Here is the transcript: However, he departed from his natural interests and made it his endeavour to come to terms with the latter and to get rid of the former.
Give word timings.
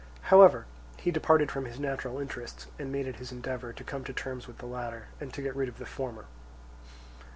However, 0.33 0.65
he 0.97 1.11
departed 1.11 1.51
from 1.51 1.65
his 1.65 1.79
natural 1.79 2.17
interests 2.19 2.65
and 2.79 2.91
made 2.91 3.05
it 3.05 3.17
his 3.17 3.31
endeavour 3.31 3.71
to 3.71 3.83
come 3.83 4.03
to 4.05 4.13
terms 4.13 4.47
with 4.47 4.57
the 4.57 4.65
latter 4.65 5.09
and 5.19 5.31
to 5.31 5.43
get 5.43 5.55
rid 5.55 5.69
of 5.69 5.77
the 5.77 5.85
former. 5.85 6.25